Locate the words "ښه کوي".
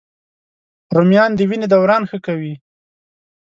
2.09-2.53